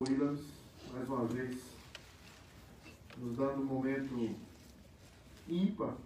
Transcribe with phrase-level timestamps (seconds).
[0.00, 0.40] Williams,
[0.92, 1.60] mais uma vez,
[3.16, 4.32] nos dando um momento
[5.48, 5.96] ímpar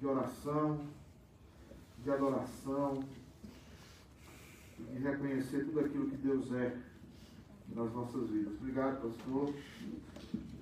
[0.00, 0.80] de oração,
[2.02, 3.04] de adoração,
[4.76, 6.76] de reconhecer tudo aquilo que Deus é
[7.68, 8.54] nas nossas vidas.
[8.54, 9.54] Obrigado, pastor.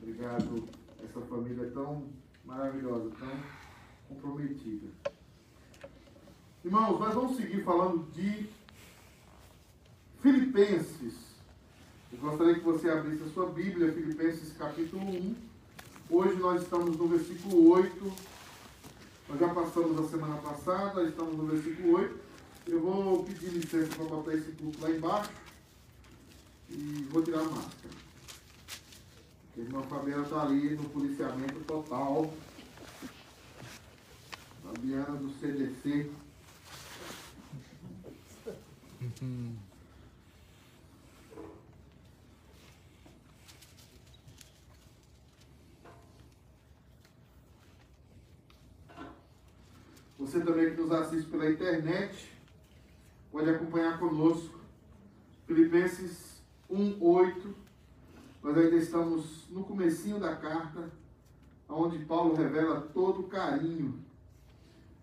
[0.03, 0.69] Obrigado,
[1.03, 2.07] essa família tão
[2.45, 3.31] maravilhosa, tão
[4.11, 4.89] comprometida.
[6.63, 8.47] Irmãos, nós vamos seguir falando de
[10.21, 11.26] Filipenses
[12.17, 15.35] eu gostaria que você abrisse a sua Bíblia, Filipenses capítulo 1.
[16.09, 18.13] Hoje nós estamos no versículo 8.
[19.29, 22.19] Nós já passamos a semana passada, estamos no versículo 8.
[22.69, 25.31] Eu vou pedir licença para botar esse culto lá embaixo
[26.71, 27.95] e vou tirar a máscara.
[29.47, 32.33] Porque a irmã Fabiana está ali no policiamento total.
[34.63, 36.11] Fabiana do CDC.
[50.27, 52.33] Você também que nos assiste pela internet,
[53.31, 54.59] pode acompanhar conosco.
[55.47, 57.55] Filipenses 1, 8.
[58.43, 60.91] Nós ainda estamos no comecinho da carta,
[61.69, 64.01] onde Paulo revela todo o carinho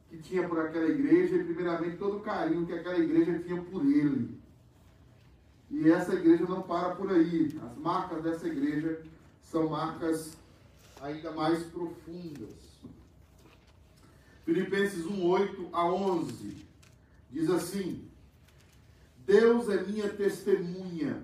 [0.10, 3.82] que tinha por aquela igreja e primeiramente todo o carinho que aquela igreja tinha por
[3.86, 4.38] ele.
[5.72, 7.58] E essa igreja não para por aí.
[7.64, 9.02] As marcas dessa igreja
[9.42, 10.38] são marcas
[11.02, 12.73] ainda mais profundas.
[14.46, 16.58] Filipenses 1, 8 a 11.
[17.32, 18.08] Diz assim:
[19.26, 21.24] Deus é minha testemunha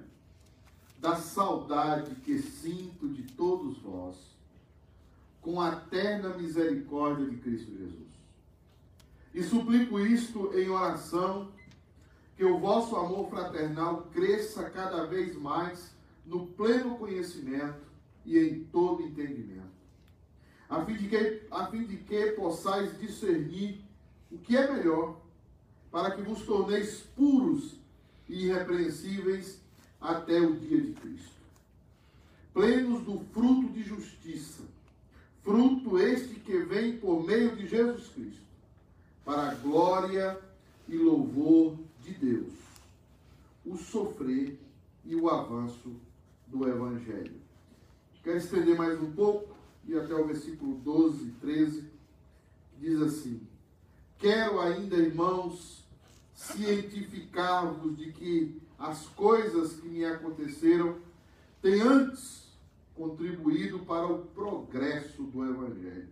[0.99, 4.15] da saudade que sinto de todos vós,
[5.41, 8.09] com a eterna misericórdia de Cristo Jesus.
[9.33, 11.51] E suplico isto em oração,
[12.35, 15.93] que o vosso amor fraternal cresça cada vez mais
[16.25, 17.81] no pleno conhecimento
[18.25, 19.58] e em todo entendimento
[20.69, 23.81] a fim de que, a fim de que possais discernir
[24.31, 25.19] o que é melhor,
[25.91, 27.75] para que vos torneis puros
[28.27, 29.59] e irrepreensíveis
[29.99, 31.39] até o dia de Cristo.
[32.53, 34.61] Plenos do fruto de justiça,
[35.43, 38.43] fruto este que vem por meio de Jesus Cristo,
[39.25, 40.39] para a glória
[40.87, 42.53] e louvor de Deus,
[43.65, 44.59] o sofrer
[45.05, 45.91] e o avanço
[46.47, 47.39] do Evangelho.
[48.23, 49.58] Quero estender mais um pouco?
[49.89, 51.83] E até o versículo 12, 13,
[52.77, 53.42] diz assim:
[54.20, 55.83] Quero ainda, irmãos,
[56.36, 61.00] cientificar-vos de que as coisas que me aconteceram
[61.60, 62.48] têm antes
[62.94, 66.10] contribuído para o progresso do Evangelho.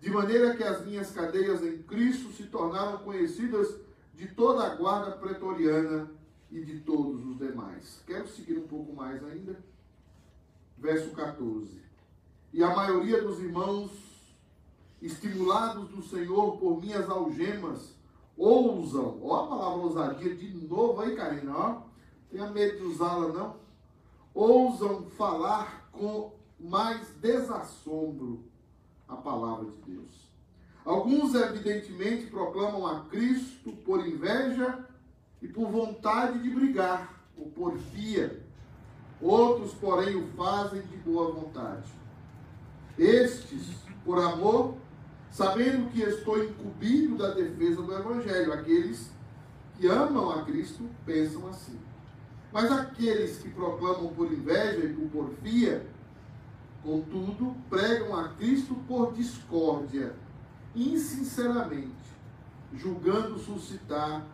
[0.00, 3.72] De maneira que as minhas cadeias em Cristo se tornaram conhecidas
[4.14, 6.10] de toda a guarda pretoriana
[6.50, 8.02] e de todos os demais.
[8.04, 9.56] Quero seguir um pouco mais ainda.
[10.76, 11.89] Verso 14.
[12.52, 13.90] E a maioria dos irmãos,
[15.00, 17.94] estimulados do Senhor por minhas algemas,
[18.36, 21.82] ousam, ó a palavra ousadia de novo aí, Karina, ó.
[22.30, 23.56] Tenha medo de usá-la, não.
[24.34, 28.44] Ousam falar com mais desassombro
[29.08, 30.30] a palavra de Deus.
[30.84, 34.88] Alguns, evidentemente, proclamam a Cristo por inveja
[35.42, 38.44] e por vontade de brigar, ou porfia.
[39.20, 41.99] Outros, porém, o fazem de boa vontade.
[43.00, 43.62] Estes,
[44.04, 44.74] por amor,
[45.30, 48.52] sabendo que estou incumbido da defesa do Evangelho.
[48.52, 49.10] Aqueles
[49.78, 51.78] que amam a Cristo pensam assim.
[52.52, 55.86] Mas aqueles que proclamam por inveja e por porfia,
[56.82, 60.14] contudo, pregam a Cristo por discórdia,
[60.76, 61.88] insinceramente,
[62.74, 64.26] julgando suscitar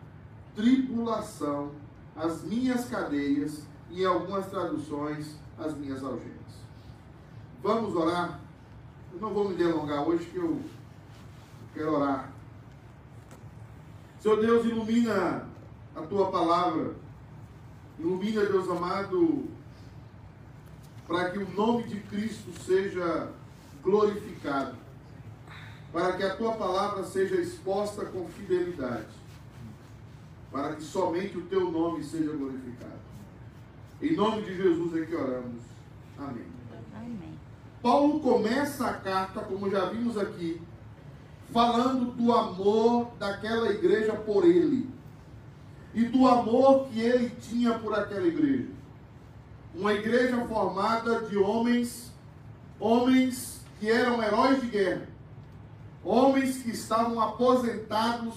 [0.55, 1.71] tribulação
[2.17, 6.37] as minhas cadeias e, em algumas traduções, as minhas algemas.
[7.63, 8.46] Vamos orar?
[9.17, 10.61] Eu não vou me delongar hoje que eu
[11.73, 12.31] quero orar.
[14.19, 15.49] Senhor Deus, ilumina
[15.95, 16.93] a tua palavra.
[17.97, 19.45] Ilumina, Deus amado,
[21.07, 23.31] para que o nome de Cristo seja
[23.81, 24.75] glorificado.
[25.91, 29.07] Para que a tua palavra seja exposta com fidelidade.
[30.51, 33.01] Para que somente o teu nome seja glorificado.
[33.99, 35.63] Em nome de Jesus é que oramos.
[36.19, 36.56] Amém.
[37.87, 40.61] Paulo começa a carta, como já vimos aqui,
[41.53, 44.89] falando do amor daquela igreja por ele
[45.93, 48.67] e do amor que ele tinha por aquela igreja.
[49.73, 52.11] Uma igreja formada de homens,
[52.77, 55.07] homens que eram heróis de guerra,
[56.03, 58.35] homens que estavam aposentados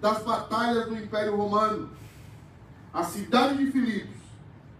[0.00, 1.90] das batalhas do Império Romano.
[2.92, 4.20] A cidade de Filipos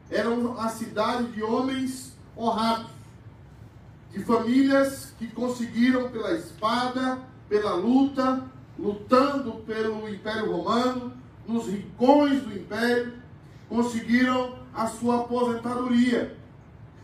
[0.09, 2.94] era uma cidade de homens honrados,
[4.15, 7.19] de famílias que conseguiram pela espada,
[7.49, 8.45] pela luta,
[8.79, 11.13] lutando pelo Império Romano,
[11.47, 13.15] nos rincões do Império,
[13.69, 16.39] conseguiram a sua aposentadoria.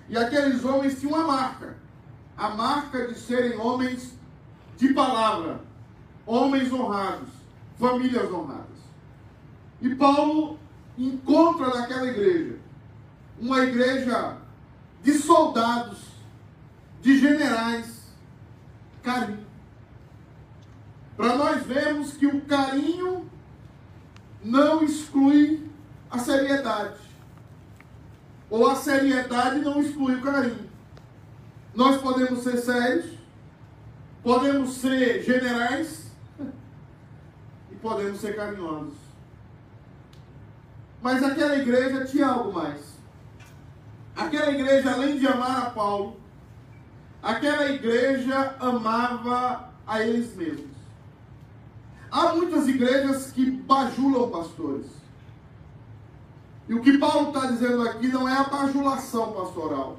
[0.09, 1.77] E aqueles homens tinham uma marca,
[2.37, 4.15] a marca de serem homens
[4.77, 5.61] de palavra,
[6.25, 7.29] homens honrados,
[7.77, 8.67] famílias honradas.
[9.83, 10.59] E Paulo
[10.97, 12.57] encontra naquela igreja
[13.41, 14.37] uma igreja
[15.03, 15.99] de soldados,
[17.00, 18.02] de generais,
[19.02, 19.47] carinho.
[21.17, 23.29] Para nós vermos que o carinho
[24.43, 25.69] não exclui
[26.11, 26.99] a seriedade.
[28.49, 30.69] Ou a seriedade não exclui o carinho.
[31.75, 33.06] Nós podemos ser sérios,
[34.23, 36.06] podemos ser generais
[37.70, 38.99] e podemos ser carinhosos.
[41.00, 42.81] Mas aquela igreja tinha algo mais.
[44.17, 46.19] Aquela igreja, além de amar a Paulo,
[47.22, 50.70] aquela igreja amava a eles mesmos.
[52.11, 54.87] Há muitas igrejas que bajulam pastores.
[56.69, 59.99] E o que Paulo está dizendo aqui não é a bajulação pastoral.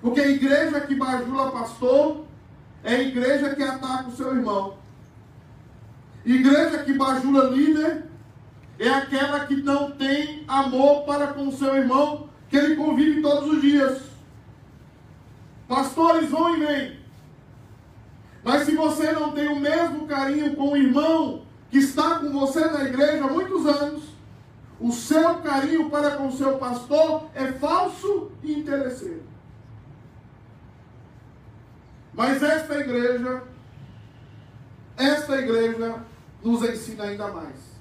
[0.00, 2.24] Porque a igreja que bajula pastor
[2.82, 4.78] é a igreja que ataca o seu irmão.
[6.24, 8.06] Igreja que bajula líder
[8.78, 13.52] é aquela que não tem amor para com o seu irmão, que ele convive todos
[13.52, 14.09] os dias.
[15.70, 16.98] Pastores vão e vêm.
[18.42, 22.64] Mas se você não tem o mesmo carinho com o irmão que está com você
[22.64, 24.02] na igreja há muitos anos,
[24.80, 29.22] o seu carinho para com o seu pastor é falso e interesseiro.
[32.12, 33.44] Mas esta igreja,
[34.96, 36.02] esta igreja
[36.42, 37.78] nos ensina ainda mais.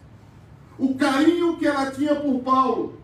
[0.77, 2.98] O carinho que ela tinha por Paulo,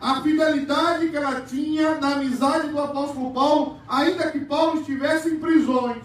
[0.00, 5.38] a fidelidade que ela tinha na amizade do apóstolo Paulo, ainda que Paulo estivesse em
[5.38, 6.02] prisões.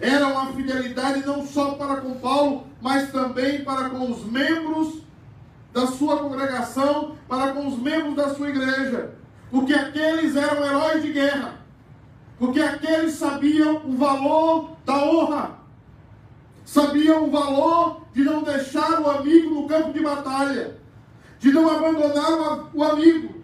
[0.00, 5.02] Era uma fidelidade não só para com Paulo, mas também para com os membros
[5.72, 9.14] da sua congregação, para com os membros da sua igreja.
[9.50, 11.60] Porque aqueles eram heróis de guerra.
[12.38, 15.58] Porque aqueles sabiam o valor da honra.
[16.64, 20.83] Sabiam o valor de não deixar o amigo no campo de batalha.
[21.44, 23.34] De não abandonar o amigo.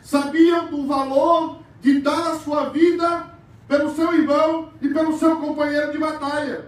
[0.00, 3.34] Sabiam do valor de dar a sua vida
[3.66, 6.66] pelo seu irmão e pelo seu companheiro de batalha.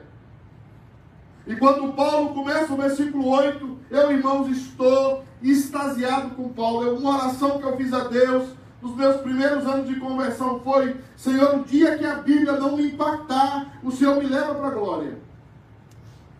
[1.47, 6.89] E quando Paulo começa o versículo 8, eu, irmãos, estou extasiado com Paulo.
[6.89, 8.49] É uma oração que eu fiz a Deus
[8.83, 12.89] nos meus primeiros anos de conversão foi: Senhor, o dia que a Bíblia não me
[12.89, 15.24] impactar, o Senhor me leva para a glória.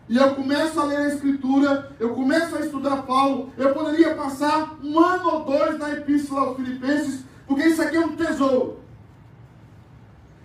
[0.07, 3.51] E eu começo a ler a Escritura, eu começo a estudar Paulo.
[3.57, 7.99] Eu poderia passar um ano ou dois na Epístola aos Filipenses, porque isso aqui é
[7.99, 8.79] um tesouro.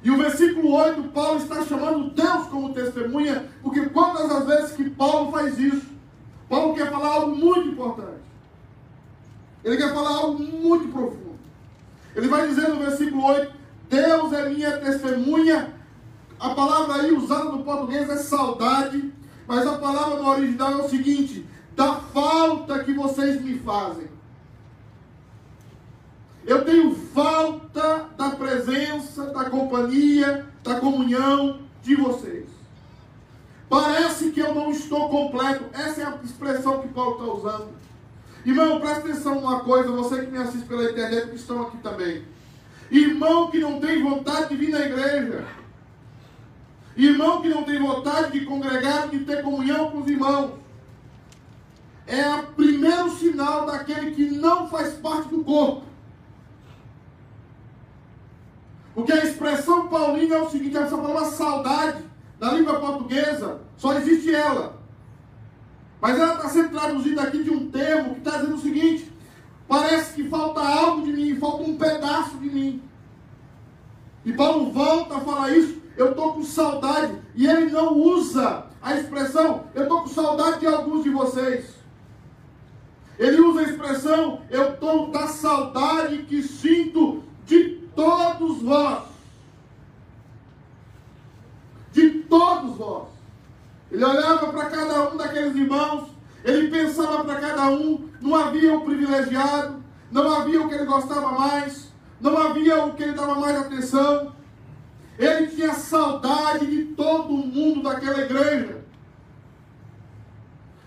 [0.03, 4.89] E o versículo 8, Paulo está chamando Deus como testemunha, porque quantas as vezes que
[4.89, 5.87] Paulo faz isso?
[6.49, 8.21] Paulo quer falar algo muito importante.
[9.63, 11.39] Ele quer falar algo muito profundo.
[12.17, 13.53] Ele vai dizer no versículo 8:
[13.91, 15.75] Deus é minha testemunha.
[16.39, 19.13] A palavra aí usada no português é saudade,
[19.47, 24.09] mas a palavra no original é o seguinte: da falta que vocês me fazem.
[26.45, 32.49] Eu tenho falta da presença, da companhia, da comunhão de vocês.
[33.69, 35.65] Parece que eu não estou completo.
[35.73, 37.69] Essa é a expressão que Paulo está usando.
[38.45, 42.25] Irmão, presta atenção numa coisa, você que me assiste pela internet, que estão aqui também.
[42.91, 45.45] Irmão que não tem vontade de vir na igreja.
[46.97, 50.53] Irmão que não tem vontade de congregar, de ter comunhão com os irmãos.
[52.07, 55.85] É o primeiro sinal daquele que não faz parte do corpo.
[58.95, 62.05] Porque a expressão paulina é o seguinte, essa palavra saudade,
[62.41, 64.81] na língua portuguesa, só existe ela.
[66.01, 69.13] Mas ela está sendo traduzida aqui de um termo que está dizendo o seguinte:
[69.69, 72.83] parece que falta algo de mim, falta um pedaço de mim.
[74.25, 77.15] E Paulo volta a falar isso, eu estou com saudade.
[77.35, 81.75] E ele não usa a expressão, eu estou com saudade de alguns de vocês.
[83.19, 89.03] Ele usa a expressão, eu estou da saudade que sinto de todos vós.
[91.93, 93.09] De todos vós.
[93.91, 96.09] Ele olhava para cada um daqueles irmãos,
[96.43, 101.33] ele pensava para cada um, não havia o privilegiado, não havia o que ele gostava
[101.33, 104.40] mais, não havia o que ele dava mais atenção.
[105.21, 108.81] Ele tinha saudade de todo mundo daquela igreja.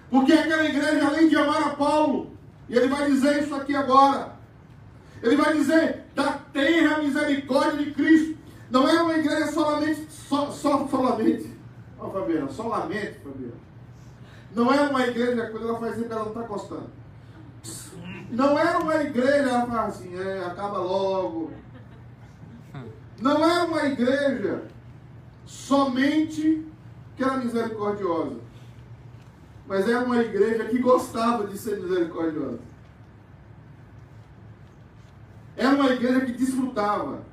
[0.10, 2.34] Porque aquela igreja, além de amar a Paulo,
[2.68, 4.34] E ele vai dizer isso aqui agora.
[5.22, 8.38] Ele vai dizer, da terra misericórdia de Cristo.
[8.72, 11.54] Não é uma igreja solamente, só, só solamente.
[12.00, 13.54] Ó, Fabiana, solamente, Fabiana.
[14.56, 16.90] Não é uma igreja, quando ela faz isso, ela não está gostando.
[18.32, 21.52] Não era uma igreja, ela fala assim, é, acaba logo.
[23.20, 24.64] Não era uma igreja
[25.46, 26.66] somente
[27.16, 28.40] que era misericordiosa.
[29.68, 32.60] Mas era uma igreja que gostava de ser misericordiosa.
[35.56, 37.24] Era uma igreja que desfrutava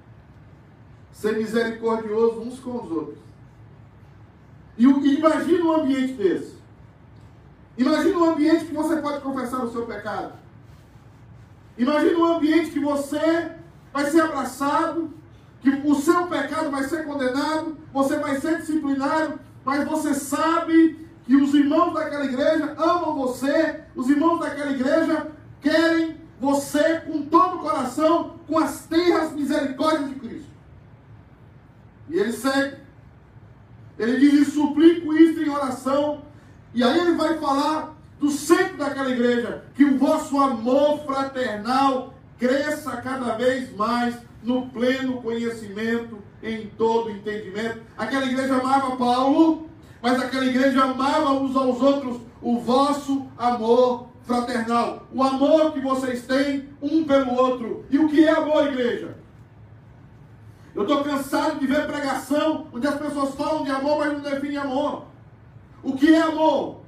[1.13, 3.19] ser misericordioso uns com os outros.
[4.79, 6.57] E imagina um ambiente desse.
[7.77, 10.35] Imagina um ambiente que você pode confessar o seu pecado.
[11.77, 13.53] Imagina um ambiente que você
[13.93, 15.11] vai ser abraçado,
[15.61, 21.37] que o seu pecado vai ser condenado, você vai ser disciplinado, mas você sabe que
[21.37, 25.26] os irmãos daquela igreja amam você, os irmãos daquela igreja
[25.61, 30.50] querem você com todo o coração, com as terras misericórdias de Cristo.
[32.09, 32.76] E ele segue.
[33.99, 36.23] Ele diz: suplico isso em oração.
[36.73, 42.97] E aí ele vai falar do centro daquela igreja, que o vosso amor fraternal cresça
[42.99, 47.80] cada vez mais no pleno conhecimento, em todo entendimento.
[47.97, 49.68] Aquela igreja amava Paulo,
[50.00, 56.25] mas aquela igreja amava uns aos outros o vosso amor fraternal, o amor que vocês
[56.26, 57.85] têm um pelo outro.
[57.90, 59.16] E o que é amor, igreja?
[60.75, 64.56] Eu estou cansado de ver pregação onde as pessoas falam de amor, mas não definem
[64.56, 65.06] amor.
[65.82, 66.80] O que é amor?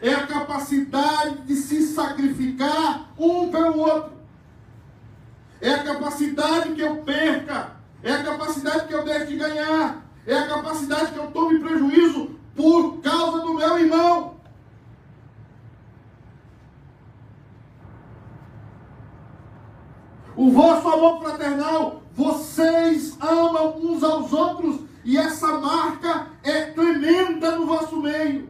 [0.00, 4.11] É a capacidade de se sacrificar um pelo outro.
[5.62, 7.70] É a capacidade que eu perca.
[8.02, 10.04] É a capacidade que eu deixe de ganhar.
[10.26, 14.34] É a capacidade que eu tome prejuízo por causa do meu irmão.
[20.34, 27.66] O vosso amor fraternal, vocês amam uns aos outros e essa marca é tremenda no
[27.66, 28.48] vosso meio.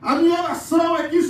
[0.00, 1.21] A minha oração é que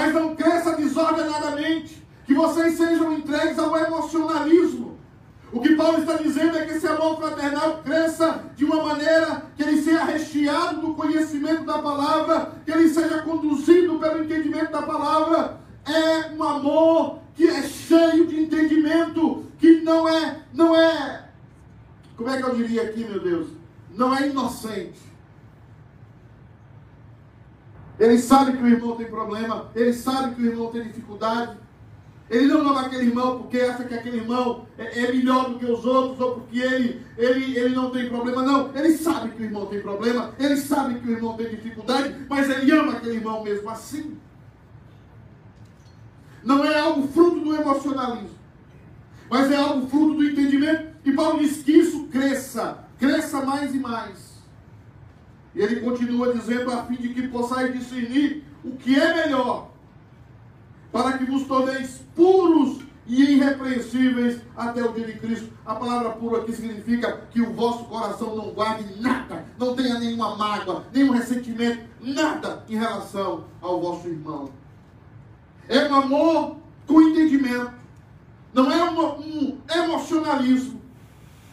[0.00, 4.98] mas não cresça desordenadamente, que vocês sejam entregues ao emocionalismo.
[5.52, 9.62] O que Paulo está dizendo é que esse amor fraternal cresça de uma maneira que
[9.62, 15.60] ele seja recheado do conhecimento da palavra, que ele seja conduzido pelo entendimento da palavra.
[15.86, 21.28] É um amor que é cheio de entendimento, que não é, não é,
[22.16, 23.48] como é que eu diria aqui, meu Deus?
[23.94, 25.09] Não é inocente.
[28.00, 31.58] Ele sabe que o irmão tem problema, ele sabe que o irmão tem dificuldade.
[32.30, 35.66] Ele não ama aquele irmão porque acha que aquele irmão é, é, melhor do que
[35.66, 38.42] os outros, ou porque ele, ele, ele não tem problema.
[38.42, 42.24] Não, ele sabe que o irmão tem problema, ele sabe que o irmão tem dificuldade,
[42.26, 44.16] mas ele ama aquele irmão mesmo assim.
[46.42, 48.30] Não é algo fruto do emocionalismo,
[49.28, 50.88] mas é algo fruto do entendimento.
[51.04, 54.29] E Paulo diz que isso cresça, cresça mais e mais.
[55.54, 59.70] E ele continua dizendo a fim de que possais discernir o que é melhor,
[60.92, 65.52] para que vos torneis puros e irrepreensíveis até o dia de Cristo.
[65.66, 70.36] A palavra puro aqui significa que o vosso coração não guarde nada, não tenha nenhuma
[70.36, 74.50] mágoa, nenhum ressentimento, nada em relação ao vosso irmão.
[75.68, 77.72] É um amor com entendimento,
[78.52, 80.79] não é um emocionalismo.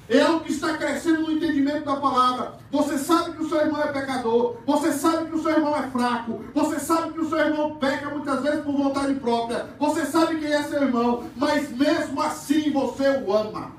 [0.09, 2.53] É algo que está crescendo no entendimento da palavra.
[2.71, 4.55] Você sabe que o seu irmão é pecador.
[4.65, 6.45] Você sabe que o seu irmão é fraco.
[6.53, 9.67] Você sabe que o seu irmão peca muitas vezes por vontade própria.
[9.77, 11.25] Você sabe quem é seu irmão.
[11.35, 13.73] Mas mesmo assim você o ama.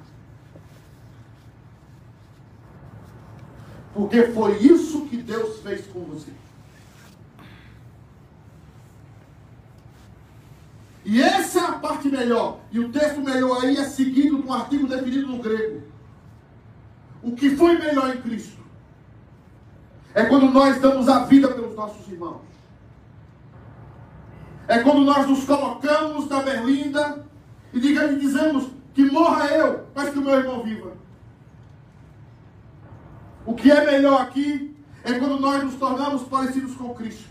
[3.94, 6.30] Porque foi isso que Deus fez com você.
[11.06, 12.60] E essa é a parte melhor.
[12.70, 15.87] E o texto melhor aí é seguido de um artigo definido no grego
[17.22, 18.58] o que foi melhor em Cristo.
[20.14, 22.42] É quando nós damos a vida pelos nossos irmãos.
[24.66, 27.24] É quando nós nos colocamos na berlinda
[27.72, 30.92] e dizemos que morra eu, mas que o meu irmão viva.
[33.46, 37.28] O que é melhor aqui é quando nós nos tornamos parecidos com Cristo.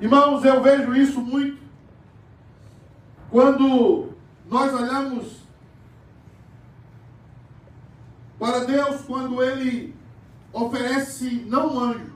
[0.00, 1.58] Irmãos, eu vejo isso muito
[3.30, 4.10] quando
[4.48, 5.47] nós olhamos
[8.38, 9.94] para Deus quando ele
[10.52, 12.12] oferece não um anjo,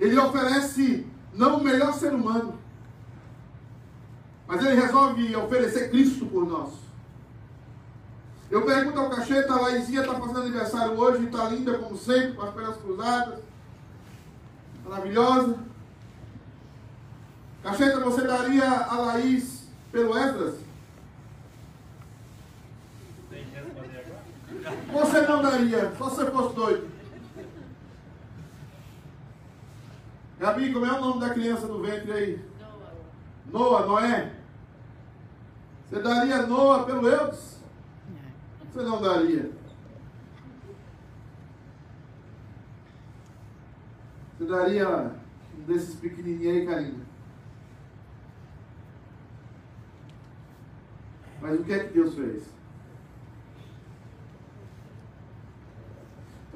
[0.00, 2.58] ele oferece não o melhor ser humano,
[4.46, 6.72] mas ele resolve oferecer Cristo por nós.
[8.50, 12.42] Eu pergunto ao cacheta, a Laizinha está fazendo aniversário hoje, está linda como sempre, com
[12.42, 13.40] as pernas cruzadas.
[14.84, 15.58] maravilhosa.
[17.62, 20.65] Cacheta, você daria a Laís pelo Esdras?
[24.96, 26.90] Você não daria, só se você fosse doido.
[30.38, 32.44] Gabi, como é o nome da criança do ventre aí?
[33.52, 33.86] Noah.
[33.86, 34.34] Noé?
[35.84, 37.60] Você daria Noah pelo Eudes?
[38.72, 39.50] Você não daria.
[44.38, 45.12] Você daria
[45.58, 47.06] um desses pequenininhos aí, Karina?
[51.42, 52.55] Mas o que é que Deus fez?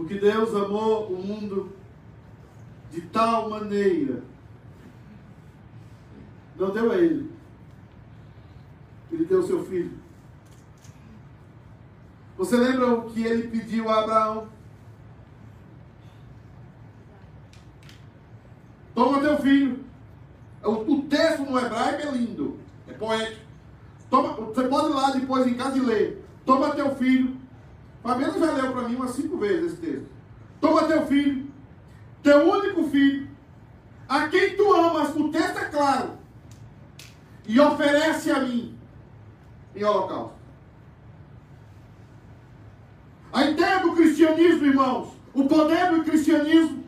[0.00, 1.76] Porque Deus amou o mundo
[2.90, 4.22] de tal maneira,
[6.56, 7.30] não deu a ele,
[9.12, 9.92] ele deu o seu filho.
[12.38, 14.48] Você lembra o que ele pediu a Abraão?
[18.94, 19.84] Toma teu filho.
[20.64, 23.44] O, texto no hebraico é lindo, é poético.
[24.08, 26.24] Toma, você pode ir lá depois em casa e ler.
[26.46, 27.39] Toma teu filho.
[28.02, 30.08] Fabiana já leu para mim umas cinco vezes esse texto.
[30.60, 31.46] Toma teu filho,
[32.22, 33.28] teu único filho,
[34.08, 36.10] a quem tu amas, o texto é claro,
[37.46, 38.76] e oferece a mim
[39.74, 40.40] em holocausto.
[43.32, 46.84] A ideia do cristianismo, irmãos, o poder do cristianismo,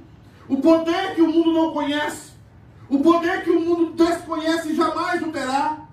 [0.48, 2.32] o poder que o mundo não conhece,
[2.88, 5.86] o poder que o mundo desconhece e jamais o terá,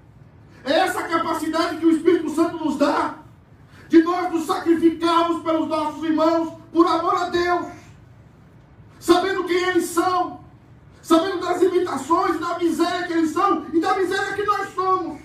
[0.66, 3.19] é essa capacidade que o Espírito Santo nos dá,
[3.90, 7.68] de nós nos sacrificarmos pelos nossos irmãos, por amor a Deus,
[9.00, 10.42] sabendo quem eles são,
[11.02, 15.20] sabendo das limitações, da miséria que eles são e da miséria que nós somos.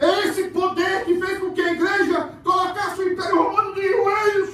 [0.00, 4.50] É esse poder que fez com que a igreja colocasse o Império Romano de joelhos.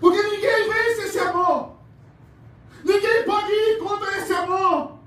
[0.00, 1.76] Porque ninguém vence esse amor.
[2.82, 4.98] Ninguém pode ir contra esse amor.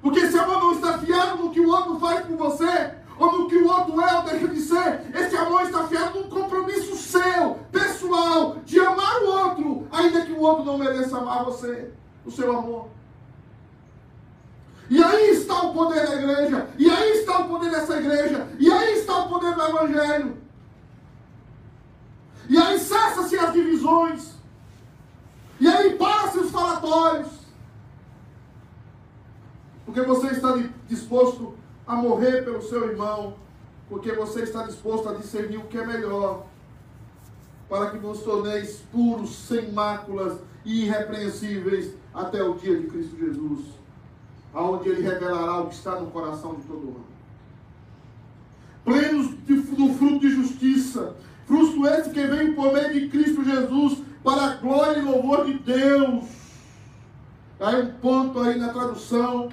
[0.00, 3.48] Porque esse amor não está fiado no que o outro faz por você, ou no
[3.48, 5.02] que o outro é ou deixa de ser.
[5.14, 10.40] Esse amor está fiado num compromisso seu, pessoal, de amar o outro, ainda que o
[10.40, 11.92] outro não mereça amar você,
[12.26, 12.88] o seu amor.
[14.90, 18.70] E aí está o poder da igreja, e aí está o poder dessa igreja, e
[18.70, 20.36] aí está o poder do Evangelho.
[22.48, 24.34] E aí cessa-se as divisões,
[25.60, 27.28] e aí passa os falatórios,
[29.94, 31.54] porque você está disposto
[31.86, 33.36] a morrer pelo seu irmão,
[33.88, 36.46] porque você está disposto a discernir o que é melhor,
[37.68, 43.66] para que vos torneis puros, sem máculas e irrepreensíveis até o dia de Cristo Jesus,
[44.52, 47.14] aonde Ele revelará o que está no coração de todo homem.
[48.84, 51.14] Plenos do fruto de justiça,
[51.46, 55.54] fruto esse que vem por meio de Cristo Jesus, para a glória e louvor de
[55.54, 56.24] Deus.
[57.60, 59.50] Aí um ponto aí na tradução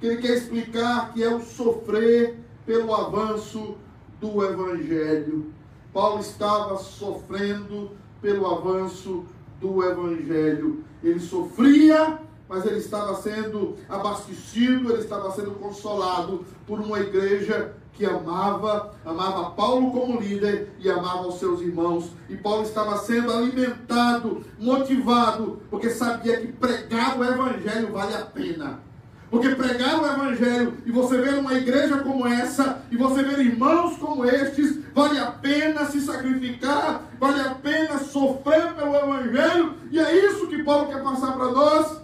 [0.00, 3.76] que ele quer explicar que é o sofrer pelo avanço
[4.20, 5.52] do Evangelho.
[5.92, 9.24] Paulo estava sofrendo pelo avanço
[9.60, 10.84] do Evangelho.
[11.02, 18.06] Ele sofria, mas ele estava sendo abastecido, ele estava sendo consolado por uma igreja que
[18.06, 22.12] amava, amava Paulo como líder e amava os seus irmãos.
[22.28, 28.87] E Paulo estava sendo alimentado, motivado, porque sabia que pregar o Evangelho vale a pena.
[29.30, 33.98] Porque pregar o Evangelho e você ver uma igreja como essa, e você ver irmãos
[33.98, 40.26] como estes, vale a pena se sacrificar, vale a pena sofrer pelo Evangelho, e é
[40.26, 42.00] isso que Paulo quer passar para nós.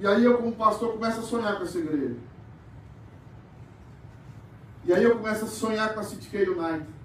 [0.00, 2.14] E aí eu, como pastor, começo a sonhar com essa igreja.
[4.84, 6.97] E aí eu começo a sonhar com a City United.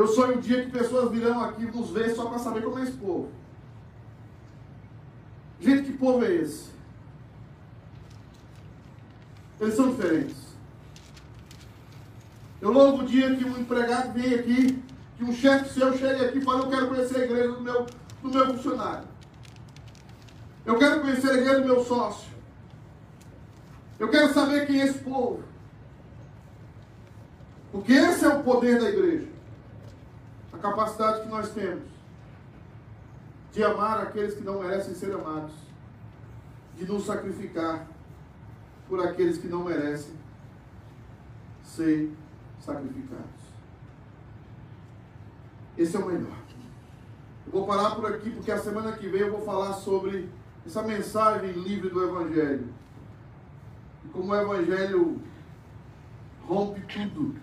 [0.00, 2.84] Eu sonho um dia que pessoas virão aqui nos ver só para saber como é
[2.84, 3.28] esse povo.
[5.60, 6.70] Gente, que povo é esse?
[9.60, 10.38] Eles são diferentes.
[12.62, 14.82] Eu louvo o dia que um empregado vem aqui,
[15.18, 17.86] que um chefe seu chegue aqui e fala, eu quero conhecer a igreja do meu,
[18.22, 19.06] do meu funcionário.
[20.64, 22.30] Eu quero conhecer a igreja do meu sócio.
[23.98, 25.44] Eu quero saber quem é esse povo.
[27.70, 29.39] Porque esse é o poder da igreja
[30.60, 31.88] capacidade que nós temos
[33.52, 35.54] de amar aqueles que não merecem ser amados,
[36.76, 37.86] de nos sacrificar
[38.88, 40.14] por aqueles que não merecem
[41.64, 42.12] ser
[42.60, 43.40] sacrificados.
[45.76, 46.40] Esse é o melhor.
[47.46, 50.28] Eu vou parar por aqui porque a semana que vem eu vou falar sobre
[50.64, 52.68] essa mensagem livre do Evangelho.
[54.12, 55.20] como o Evangelho
[56.46, 57.34] rompe tudo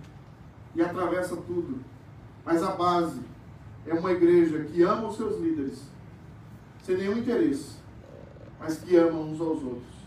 [0.73, 1.83] e atravessa tudo.
[2.47, 3.19] Mas a base
[3.85, 5.83] é uma igreja que ama os seus líderes,
[6.81, 7.75] sem nenhum interesse,
[8.57, 9.97] mas que ama uns aos outros.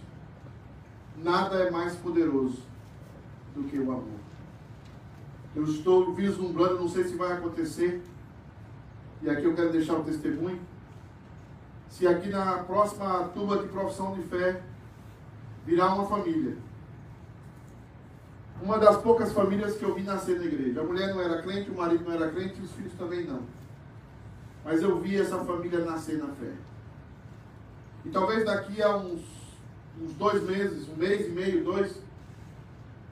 [1.23, 2.63] Nada é mais poderoso
[3.55, 4.21] do que o amor.
[5.55, 8.03] Eu estou vislumbrando, não sei se vai acontecer,
[9.21, 10.61] e aqui eu quero deixar o testemunho.
[11.91, 14.63] Se aqui na próxima turma de profissão de fé
[15.67, 16.57] virar uma família,
[18.63, 20.81] uma das poucas famílias que eu vi nascer na igreja.
[20.81, 23.43] A mulher não era crente, o marido não era crente e os filhos também não.
[24.65, 26.53] Mas eu vi essa família nascer na fé.
[28.05, 29.23] E talvez daqui a uns,
[30.01, 32.03] uns dois meses, um mês e meio, dois,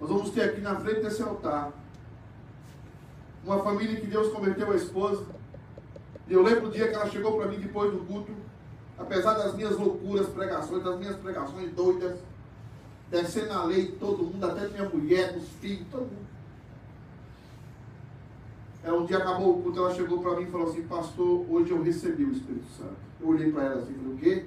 [0.00, 1.72] nós vamos ter aqui na frente desse altar
[3.44, 5.24] uma família que Deus converteu a esposa.
[6.28, 8.32] E eu lembro o dia que ela chegou para mim depois do culto,
[8.98, 12.18] apesar das minhas loucuras, pregações, das minhas pregações doidas,
[13.10, 16.28] descendo a lei todo mundo, até minha mulher, os filhos, todo mundo.
[18.82, 21.70] Ela, um dia acabou o culto, ela chegou para mim e falou assim, pastor, hoje
[21.70, 22.96] eu recebi o Espírito Santo.
[23.20, 24.46] Eu olhei para ela assim falei, o quê?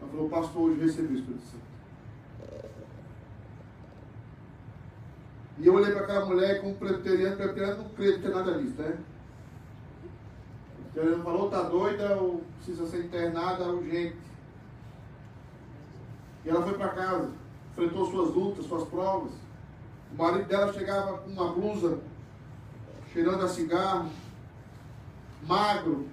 [0.00, 1.64] Ela falou, pastor, hoje eu recebi o Espírito Santo.
[5.58, 8.74] E eu olhei para aquela mulher como preteriano, preteriano não crê, não tem nada disso,
[8.76, 8.98] né?
[10.92, 14.16] Preteriano falou, tá doida, ou precisa ser internada urgente.
[16.44, 17.43] E ela foi para casa
[17.74, 19.32] enfrentou suas lutas, suas provas.
[20.12, 21.98] O marido dela chegava com uma blusa
[23.12, 24.10] cheirando a cigarro,
[25.42, 26.08] magro,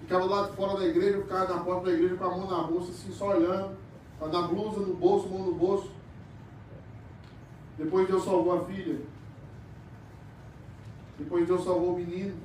[0.00, 2.62] ficava lá de fora da igreja, ficava na porta da igreja com a mão na
[2.64, 3.76] bolsa, assim, só olhando,
[4.20, 5.90] na blusa, no bolso, mão no bolso.
[7.78, 9.00] Depois Deus salvou a filha.
[11.18, 12.36] Depois Deus salvou o menino.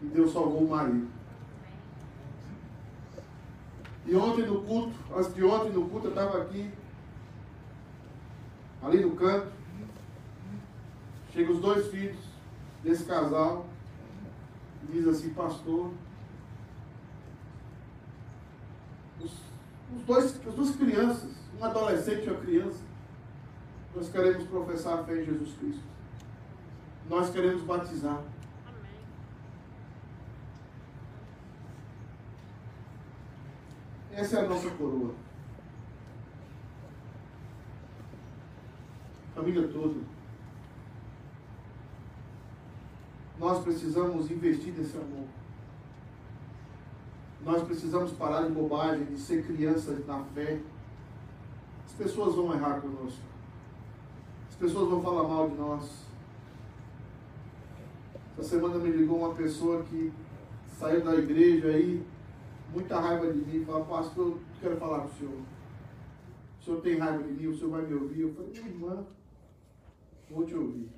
[0.00, 1.17] E Deus salvou o marido.
[4.08, 6.72] E ontem no culto, antes de ontem no culto, eu estava aqui,
[8.82, 9.52] ali no canto.
[11.30, 12.16] Chegam os dois filhos
[12.82, 13.66] desse casal
[14.82, 15.90] e diz assim, pastor,
[19.20, 19.30] os,
[19.94, 22.80] os dois, as duas crianças, um adolescente e uma criança,
[23.94, 25.82] nós queremos professar a fé em Jesus Cristo.
[27.10, 28.22] Nós queremos batizar.
[34.18, 35.14] Essa é a nossa coroa.
[39.32, 40.00] Família toda.
[43.38, 45.28] Nós precisamos investir nesse amor.
[47.44, 50.58] Nós precisamos parar de bobagem, de ser crianças na fé.
[51.86, 53.22] As pessoas vão errar conosco.
[54.48, 56.04] As pessoas vão falar mal de nós.
[58.36, 60.12] Essa semana me ligou uma pessoa que
[60.76, 62.04] saiu da igreja aí
[62.72, 65.42] muita raiva de mim, fala, pastor, eu quero falar com o senhor.
[66.60, 68.20] O senhor tem raiva de mim, o senhor vai me ouvir?
[68.20, 69.06] Eu falei, minha irmã,
[70.30, 70.90] vou te ouvir.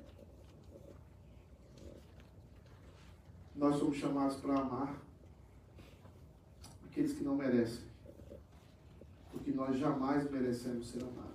[3.55, 4.95] Nós somos chamados para amar
[6.85, 7.83] aqueles que não merecem.
[9.31, 11.31] Porque nós jamais merecemos ser amados.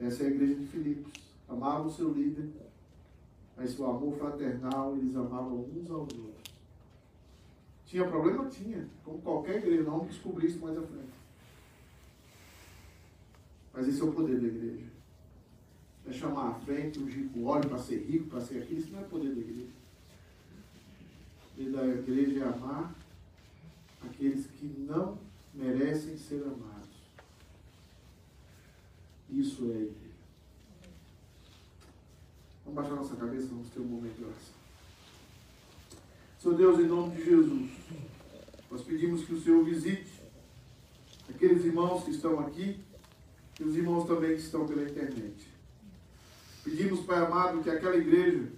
[0.00, 1.12] Essa é a igreja de Filipos.
[1.48, 2.48] Amavam o seu líder,
[3.56, 6.41] mas o amor fraternal, eles amavam uns aos outros.
[7.92, 8.48] Tinha problema?
[8.48, 8.88] Tinha.
[9.04, 11.12] Como qualquer igreja, não descobri isso mais à frente.
[13.74, 14.86] Mas esse é o poder da igreja.
[16.06, 19.00] É chamar à frente, ungir com óleo para ser rico, para ser aquilo, isso não
[19.00, 19.72] é poder da igreja.
[21.54, 22.94] Poder da igreja é amar
[24.02, 25.18] aqueles que não
[25.52, 26.96] merecem ser amados.
[29.28, 29.98] Isso é igreja.
[32.64, 34.61] Vamos baixar nossa cabeça, vamos ter um momento de oração.
[36.42, 37.70] Senhor Deus, em nome de Jesus,
[38.68, 40.10] nós pedimos que o Senhor visite
[41.30, 42.80] aqueles irmãos que estão aqui
[43.60, 45.48] e os irmãos também que estão pela internet.
[46.64, 48.48] Pedimos, Pai amado, que aquela igreja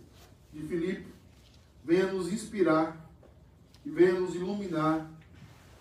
[0.50, 1.06] de Filipe
[1.84, 3.06] venha nos inspirar
[3.84, 5.06] e venha nos iluminar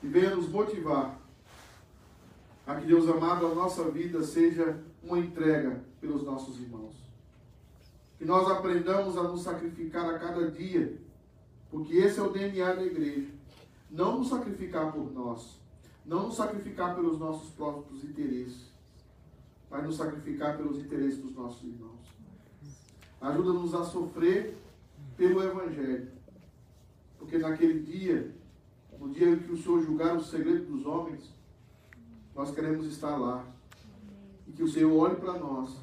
[0.03, 1.17] e venha nos motivar
[2.67, 6.95] a que, Deus amado, a nossa vida seja uma entrega pelos nossos irmãos.
[8.17, 11.01] Que nós aprendamos a nos sacrificar a cada dia
[11.73, 13.31] porque esse é o DNA da igreja.
[13.89, 15.59] Não nos sacrificar por nós.
[16.05, 18.67] Não nos sacrificar pelos nossos próprios interesses.
[19.71, 21.97] Mas nos sacrificar pelos interesses dos nossos irmãos.
[23.19, 24.55] Ajuda-nos a sofrer
[25.17, 26.11] pelo Evangelho.
[27.17, 28.31] Porque naquele dia,
[28.99, 31.33] no dia em que o Senhor julgar o segredo dos homens,
[32.35, 33.47] nós queremos estar lá.
[34.47, 35.75] E que o Senhor olhe para nós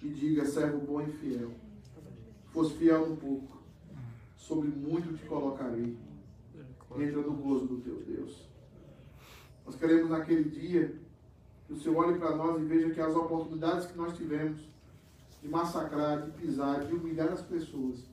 [0.00, 1.50] e diga, servo bom e fiel.
[2.52, 3.55] Fosse fiel no pouco
[4.46, 5.96] sobre muito te colocarei.
[6.98, 8.46] Entra no gozo do teu Deus.
[9.66, 10.96] Nós queremos naquele dia
[11.66, 14.60] que o Senhor olhe para nós e veja que as oportunidades que nós tivemos
[15.42, 18.04] de massacrar, de pisar, de humilhar as pessoas,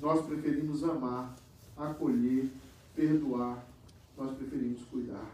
[0.00, 1.36] nós preferimos amar,
[1.76, 2.50] acolher,
[2.94, 3.64] perdoar,
[4.16, 5.30] nós preferimos cuidar.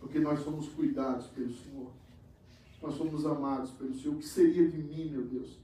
[0.00, 1.90] Porque nós somos cuidados pelo Senhor.
[2.82, 4.16] Nós somos amados pelo Senhor.
[4.16, 5.58] O que seria de mim, meu Deus,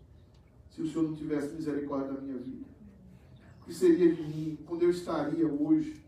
[0.71, 2.78] se o Senhor não tivesse misericórdia da minha vida?
[3.69, 4.59] Que seria de mim?
[4.65, 6.03] Quando eu estaria hoje,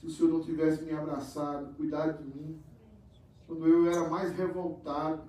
[0.00, 2.58] se o Senhor não tivesse me abraçado, cuidado de mim?
[3.46, 5.22] Quando eu era mais revoltado,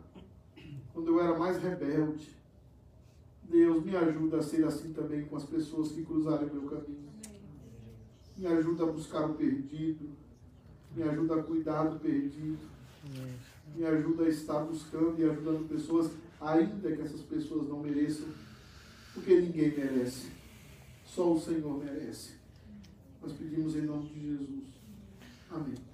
[0.93, 2.33] quando eu era mais rebelde.
[3.43, 7.09] Deus, me ajuda a ser assim também com as pessoas que cruzarem o meu caminho.
[8.37, 10.11] Me ajuda a buscar o perdido.
[10.95, 12.57] Me ajuda a cuidar do perdido.
[13.75, 18.29] Me ajuda a estar buscando e ajudando pessoas, ainda que essas pessoas não mereçam.
[19.13, 20.38] Porque ninguém merece.
[21.15, 22.33] Só o Senhor merece.
[23.21, 24.63] Nós pedimos em nome de Jesus.
[25.51, 25.88] Amém.